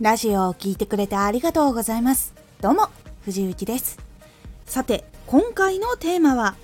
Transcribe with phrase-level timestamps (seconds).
[0.00, 2.32] ラジオを聴いてくれてありがとうございます。
[2.62, 2.88] どうも
[3.26, 3.98] 藤幸です。
[4.64, 6.56] さて今回のテーマは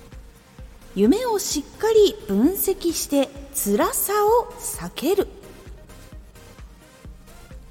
[0.95, 5.27] 夢をしっかり分析して辛さを避ける。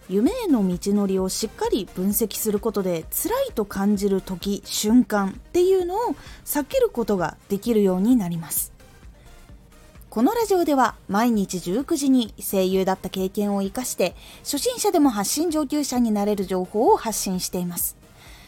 [0.08, 6.14] 夢への道のりをしっかり分析することで辛いと感じる時瞬間っていうのを
[6.44, 8.75] 避けることができるようになります。
[10.16, 14.14] このラジオでは毎日19時に声優だった経験を生かして
[14.44, 17.98] 初心者でも発信上級者になれる情報を発信しています。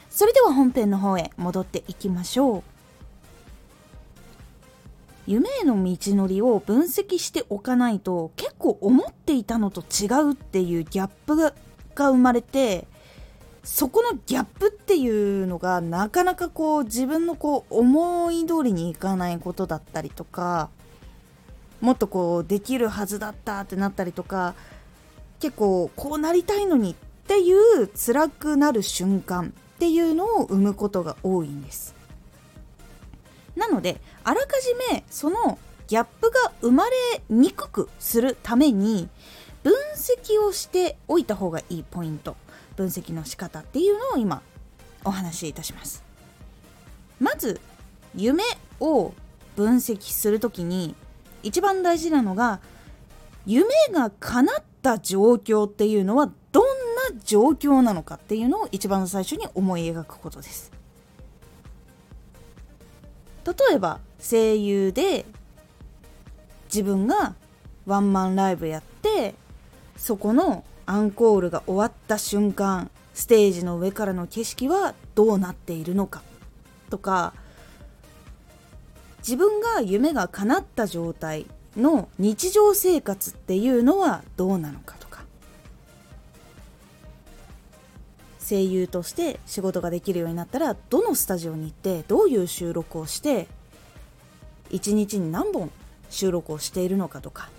[0.09, 2.63] それでは本編の方へ戻っていきましょう。
[5.27, 11.53] 夢への道のりを分析しておかないと結構思っていたのと違うっていうギャップが
[11.95, 12.87] 生まれて
[13.63, 20.71] そこのギャップっていうのがなかなかこう自分のこう思い通りにいかないことだったりとか
[21.81, 24.55] もっとこうできるはずだったってなったりとか
[25.41, 26.95] 結構こうなりたいのにっ
[27.27, 31.95] ていう辛くなる瞬間っていうのを生むことが多いんです。
[33.55, 36.97] なのであらかじめそのギャップが生まれ
[37.29, 39.09] にくくするために
[39.63, 42.37] 分析をしておいた方がいいポイント
[42.77, 44.43] 分析の仕方っていうのを今
[45.05, 46.05] お話しいたします。
[47.21, 47.61] まず
[48.15, 48.45] 夢
[48.81, 49.13] を
[49.57, 50.95] 分析する時に
[51.49, 52.61] 一番大事なのが
[53.47, 56.67] 夢が叶った状況っていうのはどん
[57.15, 60.71] な状況なのかっていうのを一番最初に思い描くことです。
[63.47, 65.25] 例えば声優で
[66.67, 67.35] 自分が
[67.87, 69.35] ワンマンライブやって
[69.97, 76.23] そこのアンコールが終わった瞬間ステージの上からの景色はどうなっているのか
[76.91, 77.33] とか
[79.29, 81.45] 自分が夢が叶った状態
[81.77, 85.23] の日常生活っていうのはどうなのかとか。
[88.41, 93.47] 声優として仕事ができるようになったらどのスタジオに行ってどういう収録をして
[94.71, 95.71] 1日に何本
[96.09, 97.51] 収録をしているのかとか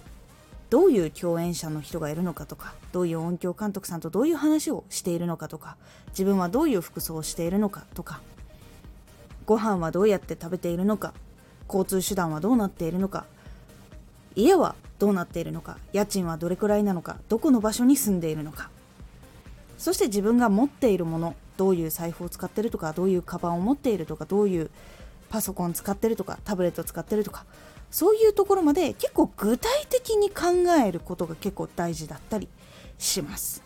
[0.72, 5.78] どういう共演者の人がいるのかとかどういう音響監督さんとどういう話をしているのかとか
[6.08, 8.22] 自分はどういう服装をしているのかとか
[9.46, 11.14] ご飯はどうやって食べているのか
[11.72, 13.26] 交通手段はどうなっているのか
[14.36, 18.70] 家はどうなっているのか家賃はどれくらいなのかどこの場所に住んでいるのか。
[19.78, 24.70] そして自分が持っているものどういう財布を使ってるとかどういうカバンを持っているとかどういう
[25.30, 27.46] パソコン使ってるとかタブレット使ってるとか
[27.90, 32.50] そういうところまで結構具体的に考えることが結構大事だったり
[32.98, 33.64] します。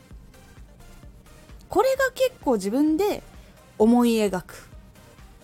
[1.68, 3.24] これが結構自分で
[3.80, 4.70] 思い描く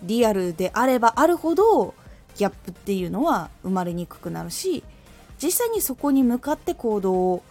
[0.04, 1.94] リアルであればあるほど
[2.36, 4.82] ギャップっていうのは生まれにくくなるし
[5.42, 7.42] 実際にそこに向かって行動を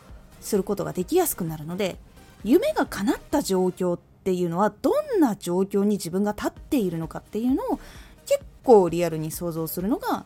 [0.42, 1.98] することができやすくなるので
[2.44, 7.80] 夢が叶った状況っていうのはどんな状況に自分が立っているのかっていうのを
[8.26, 10.26] 結構リアルに想像するのが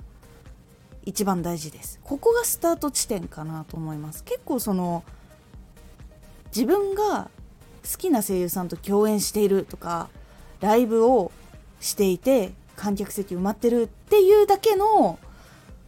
[1.05, 1.99] 一番大事です。
[2.03, 4.23] ここがスタート地点かなと思います。
[4.23, 5.03] 結構その
[6.55, 7.29] 自分が
[7.89, 10.09] 好きな声優さんと共演しているとか
[10.61, 11.31] ライブを
[11.81, 15.19] していて観客席埋まってるっていうだけの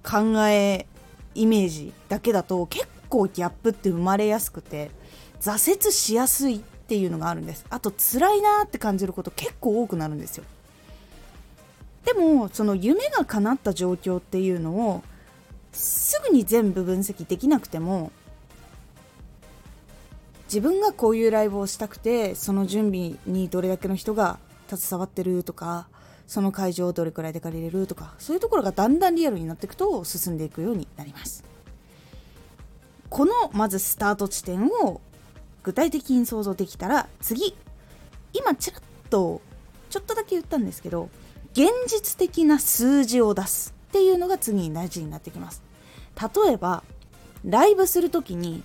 [0.03, 0.85] 考え
[1.34, 4.91] イメージだけだと結構ギャップって生まれやすくて
[5.41, 7.66] 挫折しやすいっていうのがあるんです。
[7.69, 10.44] あと辛いなって感じること結構多くなるんですよ。
[12.06, 15.03] でもその夢が叶った状況っていうのを
[15.72, 18.12] すぐに全部分析できなくても
[20.46, 25.88] 自分がこういうライブをしたくてその準備にどれだけの人が携わってるとか
[26.28, 31.44] その会場どれくらいで借りれるとかそういうところがだんだんリアルになっていくと進んでいくようになります。
[33.09, 35.00] このまずスタート地点を
[35.64, 37.56] 具体的に想像できたら次
[38.34, 39.41] 今ちらっと
[39.90, 41.09] ちょっとだけ言ったんですけど
[41.53, 45.64] 現実的な数字を出すっていうのが次に大事になってきます。
[46.46, 46.84] 例えば
[47.46, 48.64] ライブする時に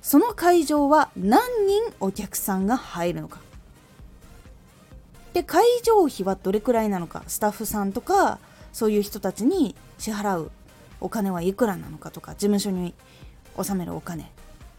[0.00, 3.40] その会場は何人お客さんが入るのか。
[5.38, 8.40] で会場費はどれくらいなのかスタッフさんとか
[8.72, 10.50] そういう人たちに支払う
[11.00, 12.92] お金はいくらなのかとか事務所に
[13.56, 14.32] 納めるお金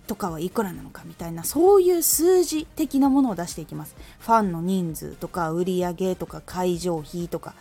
[0.06, 3.96] とかはいくらなのかみたいなそういう数字的なものを出していきます。
[4.20, 7.54] ファンの人数とか売り上げとか会場費とか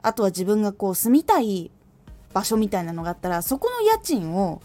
[0.00, 1.72] あとは自分がこう住みたい
[2.32, 4.62] 場所みたいなのがあったらそこの家賃を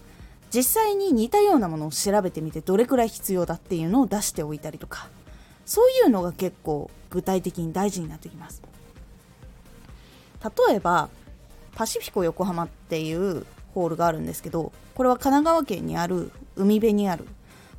[0.54, 5.08] 実際に似たようなものを調べてみてどれくらい必要だっていうのを出しておいたりとか。
[5.68, 8.64] そういうのが結構具体的に大事になってきます。
[10.68, 11.10] 例えば
[11.76, 17.26] パシフィコ横浜っていうホールがあるんですけどこれは神奈川県にある海辺にある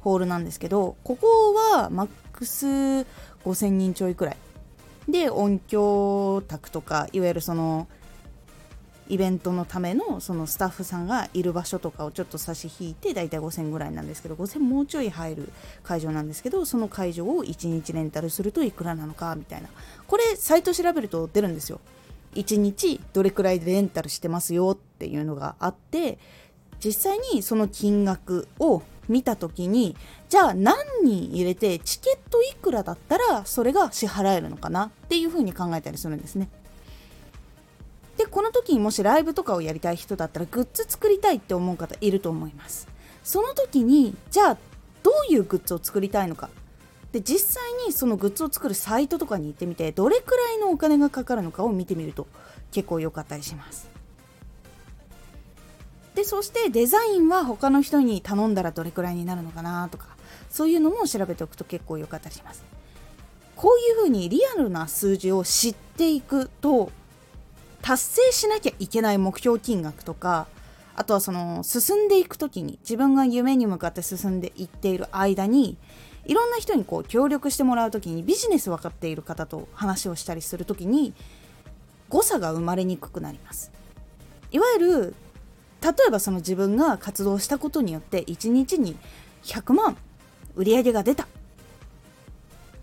[0.01, 2.67] ホールなんですけどここはマックス
[3.45, 4.37] 5000人ちょいくらい。
[5.09, 7.89] で音響卓とかいわゆるその
[9.09, 15.53] イベントのためのそのスタッフさんがいる場所とかをちょっと差し引いて大体5000ぐらいなんですけど5000もうちょい入る
[15.83, 19.69] 会場なんですけどその会場を1日レンタルするといくらなのかみたいな
[20.07, 21.81] これサイト調べると出るんですよ
[22.35, 26.19] 1日どれくらいレンタルしてますよっていうのがあって
[26.85, 29.97] 実際にその金額を見た時に
[30.29, 36.49] じゃあ何人入れてチケットいくらだったらそれが支払えるのかなっていうふうに考えたりするんですね。
[38.29, 42.89] この時にもしライブとかをやりたい人だったらグッズ作りたいって思う方いると思います。
[43.25, 44.57] その時にじゃあ
[45.03, 46.51] どういうグッズを作りたいのか
[47.13, 52.27] で実際にそのグッズを作るサイトとかに行ってみてどれくらいのお金がかかるのかを見てみると
[52.71, 53.89] 結構良かったりします。
[56.15, 60.09] でそしてデザインは他の人に頼んだらどれくらいになるのかなとか
[60.51, 62.65] そういうのも調べておくと結構良かったりします
[63.55, 66.91] こういうふうにリアルな数字を知っていくと
[67.83, 70.47] 達成しなきゃいけない目標金額とか
[70.97, 75.77] あとはその進んでいく時に自分が夢に向かって進んでいっている間に
[76.27, 81.15] いろんな人にこう協力してもらう時にビジネス分かっている方と話をしたりする時に
[82.09, 83.71] 誤差が生まれにくくなります。
[84.51, 85.15] いわゆる
[85.81, 88.97] 例えばその自分が活動したことによって1日に
[89.45, 89.97] 100万
[90.57, 91.29] 売り上げが出た。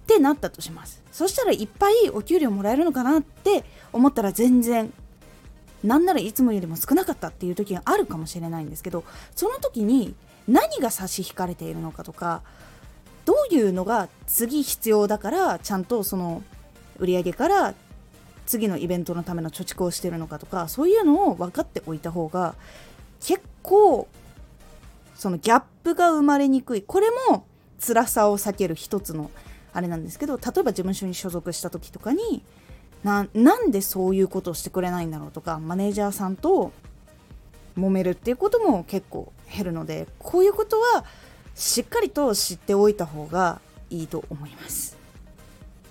[0.06, 1.02] ってなったとします。
[1.12, 4.94] そしたらいっぱいお給料もらえるのかなって思ったら全然
[5.84, 9.04] なんならいつもよりも少なかったっていう時があるかもしれないんですけど
[9.36, 10.14] その時に
[10.48, 12.44] 何が差し引かれているのかとか
[13.26, 16.44] どういうのが次必要だからちゃんとその
[17.00, 17.74] 売り上げから
[18.46, 22.56] 次のイベントのための貯蓄をしてるのかとかそういうのを分かっておいた方が
[23.20, 24.08] 結構
[25.16, 26.82] そのギャップが生まれにくい。
[26.82, 27.46] これも
[27.80, 29.32] 辛さを避ける一つの
[29.76, 32.42] あれなんですけど例えば事務所に所属した時とかに
[33.04, 36.72] なんでそういうことをしてくれないんだろうとかマネージャーさんと
[37.78, 41.04] 揉めるっていうことも結構減るのでこういうことは
[41.56, 44.98] しっかりと知っておいた方がいいと思います。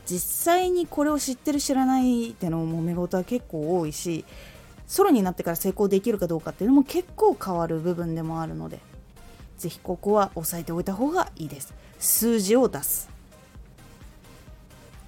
[0.07, 4.25] 実際にこれを知ってる知らないっての揉め事は結構多いし
[4.87, 8.81] ソロになってから成功できるかどうかっていうのも結構変わる部分でもあるので
[9.57, 13.14] 是非ここは押さえておいた方がいいです数字を出す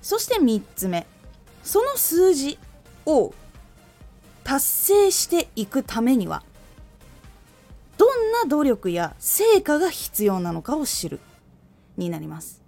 [0.06, 1.04] そして3つ目。
[1.64, 2.60] その数字
[3.06, 3.34] を
[4.44, 6.44] 達成していくためには
[7.98, 11.18] どんな努力や成果が必要なのかを知る。
[11.96, 12.62] になります。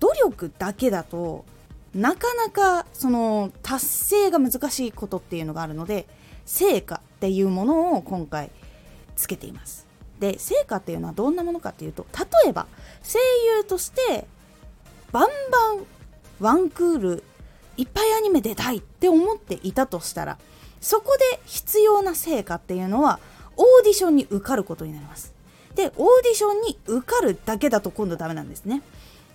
[0.00, 1.44] 努力だけだと
[1.94, 6.08] なかなかその達成が難しいことっていうのがあるので
[6.44, 8.50] 成果っていうものを今回
[9.14, 9.86] つけています。
[10.18, 12.66] で成果っていうのはどんなものかっていうと例えば
[13.04, 13.20] 声
[13.58, 14.26] 優として
[15.12, 15.86] バンバン
[16.40, 17.24] ワンクール
[17.76, 20.38] いっぱいアニメ出たいって思っていたとしたら
[20.80, 23.20] そこで必要な成果っていうのは
[23.56, 25.32] オーディションに受かることになります。
[25.74, 28.82] でオーディションに受かるだけだと今度ダメなんですね。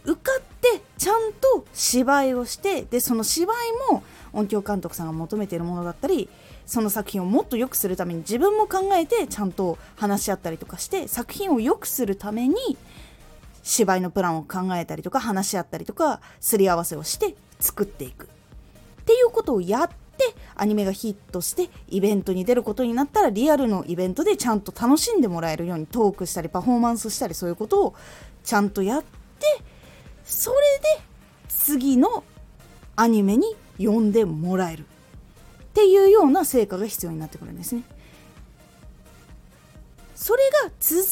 [0.04, 4.04] 受かってちゃんと芝居をしてでその芝居も
[4.34, 6.30] 音響監督さんが求めているものだったり
[6.66, 12.56] その作品をもっと良くするために自分も考えてちゃんと話し合ったりとかして作品を良くするために
[13.68, 18.26] 芝居のプランを考えたりとか話し合ったりとかすり合わせをして作っていく
[19.02, 27.96] っていうことをやってアニメがヒットしてイベントに出ることになったらリアルのイベントでちゃんと楽しんでもらえるようにトークしたりパフォーマンスしたりそういうことを
[28.46, 29.08] ちゃんとやって
[30.24, 30.58] それ
[30.98, 31.04] で
[31.50, 32.24] 次の
[32.96, 34.86] アニメに呼んでもらえるっ
[35.74, 37.84] ていうような成果が必要になってくるんですね。
[40.28, 41.06] それが続い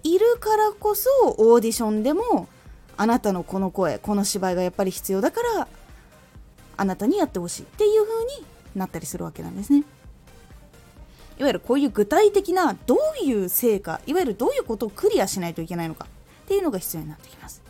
[0.00, 2.48] ているからこそオーディションでも
[2.96, 5.68] あなたのこの声この芝居がやっぱり必要だから
[6.78, 9.84] あなたにやってほしいっていう風になったりするわけなんですね。
[11.38, 17.60] いわゆるこういう具体的などういう成果いわゆるどういうことをクリアしないといけないのかっていうのが必要になってきます。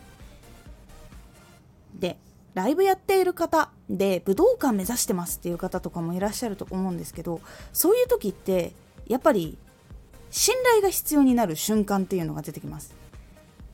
[1.95, 2.15] で
[2.53, 7.41] ライブやっている方で武道館目指してますっていう方とかもいらっしゃると思うんですけど
[7.73, 8.71] そういう時って
[9.05, 9.57] やっぱり
[10.29, 12.95] 信頼が必要になる瞬間っていうのが出てきます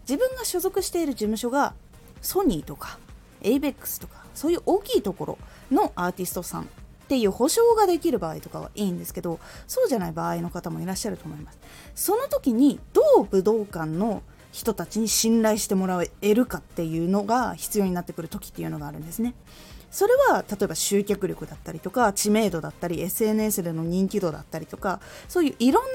[0.08, 1.74] 自分が所属している事務所が
[2.22, 3.00] ソニーとか
[3.42, 5.38] ABEX とかそういう大きいところ
[5.72, 6.66] のアーティストさんっ
[7.08, 11.60] ていう保証ができる場合とかはいいんですけどそうじゃない場合の方もいらっしゃると思います
[11.96, 19.34] その時にどう武道館の人たちに信頼してもらえるかっていうのが必要になってくる時っていうのがあるんですね。
[19.94, 25.90] それは例えば集客力だったりとか知名度だったり SNS での人気度だったりとかそういういろんな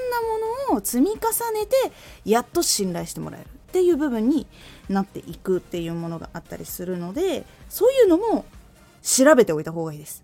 [0.71, 1.17] ものを積み重
[1.51, 1.75] ねて
[2.23, 4.47] やっと信頼してもらえるっていう部分に
[4.87, 8.45] なっていくっていうものがあったりするのでそういうのも
[9.01, 10.23] 調べておいた方がいいです。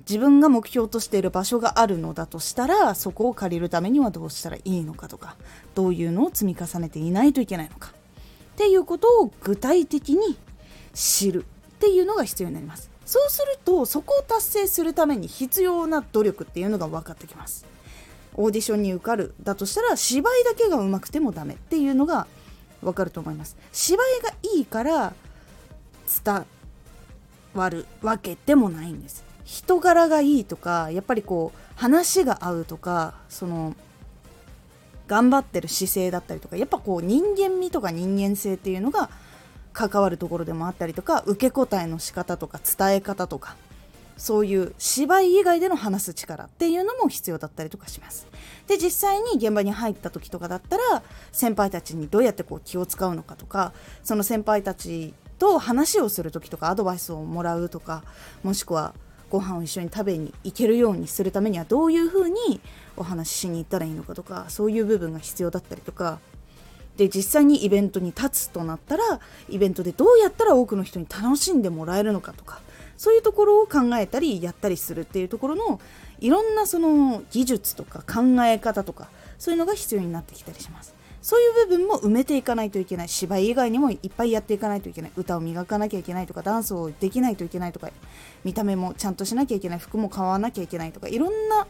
[0.00, 5.36] 自分が目標としている場所があるのだとしたらそこを借りるためにはどうしたらいいのかとか
[5.74, 7.92] どういうのを積み重ねていないといけないのか
[8.52, 10.36] っていうことを具体的に
[10.92, 12.89] 知るっていうのが必要になります。
[13.10, 17.66] そうするとそこを達成するために必要な努力っていうのが分かってきます。
[18.36, 22.28] オーディションに受かるだとしたら芝居だけが上手くてもダメっていうのが
[22.80, 23.56] 分かると思います。
[23.72, 25.12] 芝居がいいから
[26.24, 26.46] 伝
[27.54, 29.24] わるわけでもないんです。
[29.44, 33.74] 人柄がいいとかやっぱりこう話が合うとかその
[35.08, 39.10] 頑張ってる姿勢だったりとかやっぱこう人間味とか人間性っていうのが
[39.72, 43.56] 関わるところでもあったりとか受け答えの仕方とか伝え方とか
[44.16, 48.26] そういう芝居以外での話す力っていうのも必要だったりとかします。
[48.66, 53.72] で実際に現場に入った時とかだったら先輩たちにどうやってこう気を使うのかとか
[54.04, 58.04] その先輩たちと話をする時とかアドバイスをもらうとか
[58.44, 58.94] もしくは
[59.30, 62.60] ご飯を一緒に食べに行けるようにするためにはどういうふうに
[62.96, 66.18] お話ししに行ったらいいのかとかそういう部分が必要だったりとか
[67.00, 72.60] で実際にイベントに立つとなったらイベントでどうやったら多くの人に楽しんでもらえるのかとか
[72.98, 75.80] そういうところを考えたりやったりするっていうところの
[76.18, 80.94] いろんなその技術とか考え方とかそういうのが必要になってきたりします。
[81.22, 83.08] そういう部分も埋めていかないといけない。
[83.08, 85.12] 芝居以外にもいっぱいやっていかないといけない。
[85.16, 87.88] 歌を磨かなきゃいけないとかダンスをできないといけないとか
[88.44, 89.78] 見た目もちゃんとしなきゃいけない。
[89.78, 91.66] 服も買わなきゃいけないとかいろんな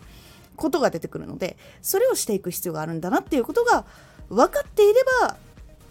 [0.57, 3.85] ことが出てくるのでそれをしていく必要があるんだなっていうことが
[4.31, 5.37] 分かっていれば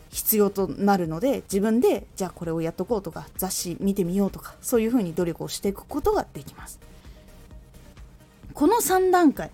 [0.09, 6.79] 必要となるので自分でじゃあこれをやっとこうとか雑誌見てみようとかそういうふうに努力をしていくことができます。
[8.53, 9.51] この3段階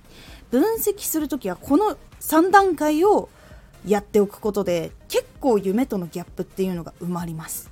[0.49, 3.29] 分析する時はこの3段階を
[3.85, 7.71] やっておくことで結構夢とのギャップっていうのが埋まります。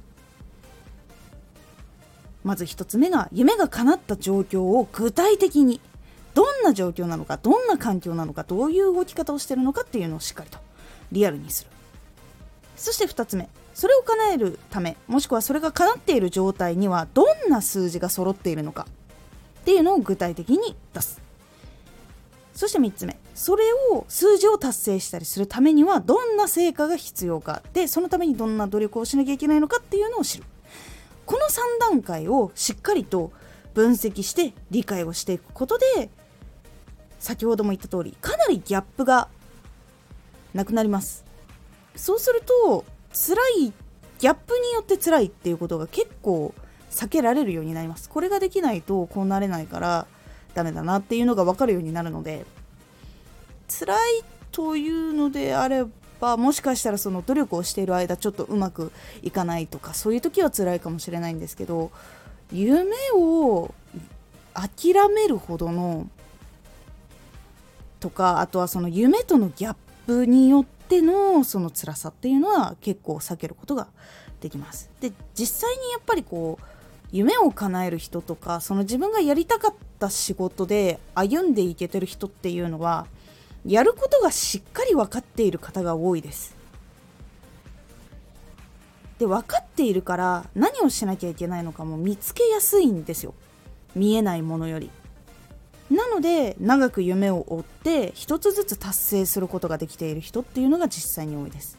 [2.43, 5.79] まず1つ目が夢が叶った状況を具体的に
[6.34, 10.60] どんな状況なのかどんな環境なのかどういう動き方をしてるのかっていうのをしっかりと
[11.13, 11.70] リアルにする。
[12.75, 13.48] そして2つ目。
[13.74, 18.88] それを叶えるためもしくはそれが叶っている状態にはどんな数字が揃っているのか。
[19.62, 21.22] っていうのを具体的に出す。
[22.53, 23.17] そして3つ目。
[23.34, 27.63] それを数字を達成したりするためにはどんな成果が必要か。
[27.74, 30.43] でそのためにどんな努力をしなきゃいけないのかっていうのを知る。
[31.25, 33.32] この3段階をしっかりと
[33.74, 36.10] 分析して理解をしていくことで
[37.20, 39.29] 先ほども言った通りかなりギャップが
[40.54, 41.26] なくなります。
[41.96, 43.74] そうすると辛い
[44.20, 46.54] ギャップによって辛いっていうことが結構
[46.90, 48.10] 避けられるようになります。
[48.10, 50.08] これができないとこうなれないから
[50.54, 52.46] ダメだなっていうのが分かるようになるので。
[53.68, 55.86] 辛いというのであれ
[56.20, 58.92] ばもしかしたらその努力をしている間ちょっとうまく
[59.24, 61.92] いかないとかそういう時は辛いかもしれないんですけど
[62.52, 63.74] 夢を
[64.54, 66.08] 諦めるほどの
[68.00, 73.88] とかあとはその夢とのギャップによってのその辛さっていうのは結構避けることが
[74.42, 74.90] できます。
[75.00, 76.66] で実際にやっぱりこう
[77.12, 83.06] 夢を叶える人とかその自分がやりたかった仕事で歩んでいけてる人っていうのは
[83.66, 86.56] やることがしっかり分かっている方が多いです。
[89.20, 93.34] で分かっているから何をしなきゃいけないのかも見つけやすいんですよ。
[93.96, 94.90] 見えないものより。
[95.90, 101.78] なので長く夢を追って一つずつ達成することができている人っていうのが実際に多いです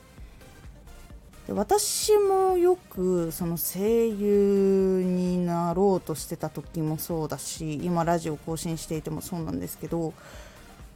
[1.46, 10.14] で私もよくその声優になろうとしてた時もそうだし今ラジオ更新していてもそうなんですけど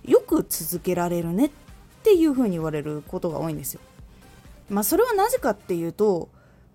[0.05, 1.51] よく続けられるねっ
[2.03, 3.81] ていう風に言われることが多いんですよ。
[4.71, 6.29] まあそれはなぜかっていうと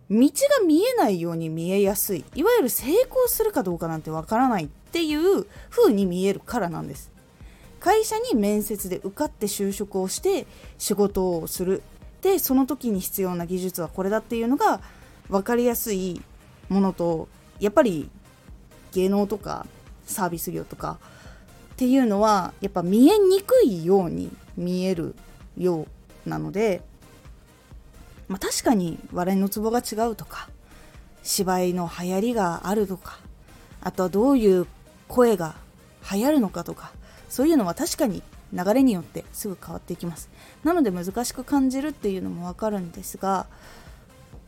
[0.09, 0.17] 道
[0.59, 7.11] が見えないように見えやすいいわゆる成功するかどうかなんてわからないっていう風に見えるからなんです。
[7.79, 10.47] 会社に面接で受かって就職をして
[10.77, 11.83] 仕事をする
[12.21, 14.79] でその時に必要な技術はこれだっていうのが
[15.27, 16.21] 分かりやすい
[16.69, 17.27] ものと
[17.59, 18.09] やっぱり
[18.93, 19.65] 芸能とか
[20.05, 20.97] サービス業とか
[21.73, 25.15] っていうのはやっぱ見えにくいように見える
[25.57, 25.87] よ
[26.25, 26.81] うなので、
[28.29, 30.47] まあ、確かに笑いのツボが違うとか
[31.23, 33.19] 芝居の流行りがあるとか
[33.81, 34.67] あとはどういう
[35.13, 35.53] 声が
[36.11, 36.91] 流行るのかとか
[37.29, 40.29] そういうのは確かに流れによってすぐ変わっていきます。
[40.63, 43.45] なので難しく感じるっていうのもわかるんですが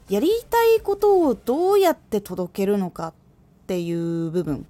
[0.10, 3.14] やりたいことをどうやって届けるのかっ
[3.68, 4.66] ていう部分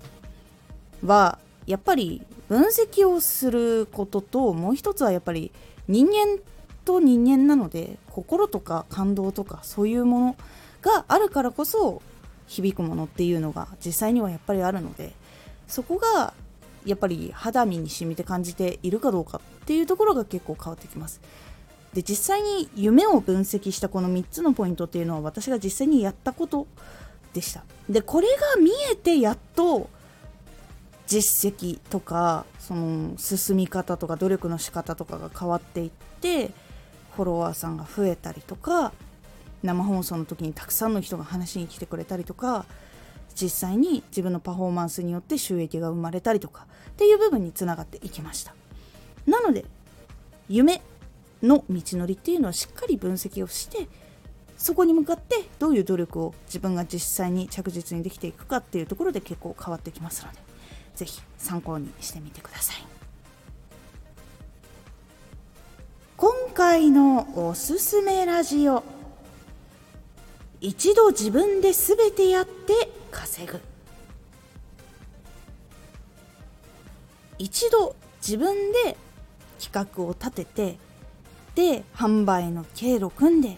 [1.03, 5.51] はやっぱり分析をすることともう一つはやっぱり
[5.87, 6.39] 人間
[6.83, 10.35] と人間なので心とか感動とかそういうもの
[10.81, 12.01] があるからこそ
[12.47, 15.13] 響くものっていうのが実際にはやっぱりあるので
[15.67, 16.33] そこが
[16.85, 21.19] やっぱり肌身に染みて感じているかどうかっていうところが結構変わってきます。
[21.93, 26.67] で実際に夢を分析したこの3つのポイントっていうのは私が実際にやったこと
[27.33, 27.63] でした。
[27.89, 29.89] でこれが見えてやっと
[31.07, 36.51] 実績とかその進み方とか努力の仕方とかが変わっていって
[37.15, 38.91] フォロワーさんが増えたりとか
[39.63, 42.65] 生放送の時にたくさんの人が話に来てくれたりとか
[43.39, 48.55] 実際に自分のパフォーマンスによって収益が生まれたりとかっていう部分につながっていきました。
[49.27, 49.65] なので
[50.47, 50.81] 夢
[51.43, 53.87] の道のりっていうのはしっかり分析をして
[54.57, 60.39] そこに向かってどういう努力を自分が実際に着実にできていくかっていうところで結構変わってきますので
[60.95, 62.77] 是非参考にしてみてください。
[66.17, 68.83] 今回のおすすめラジオ
[70.61, 73.61] 一度自分で全てやって稼ぐ。
[77.37, 78.97] 一度自分で
[79.59, 80.77] 企画を立てて
[81.55, 83.57] で販売の経路組んで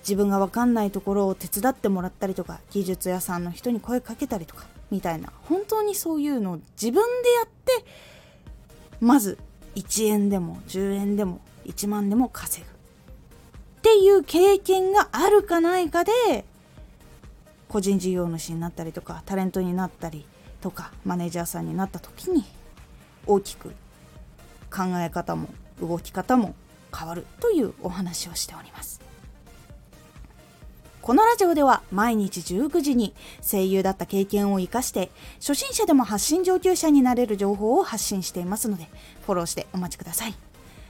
[0.00, 7.84] 自分が分かんないところを手伝ってもらったりとか技術屋さんの人に声かけたりとかみたいな本当にそういうのを自分でやって
[9.00, 9.38] まず
[9.74, 12.70] 1円でも10円でも1万でも稼ぐ。
[12.70, 12.74] っ
[13.82, 16.12] ていう経験があるかないかで
[17.68, 20.24] 個人事業主になったりとかタレントになったり
[20.60, 22.44] とかマネージャーさんになった時に
[23.26, 23.70] 大きく
[24.70, 25.48] 考え方も
[25.80, 26.54] 動き方も
[26.96, 29.00] 変わるというお話をしております。
[31.02, 38.88] このラジオでは毎日19時に声優だった経験を生かして初心者でも発信上級者になれる情報を発信していますので
[39.24, 40.34] フォローしてお待ちください。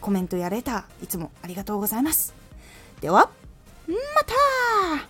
[0.00, 2.34] コメントやレター、いつもありがとうございます。
[3.00, 3.30] では、
[3.86, 5.08] また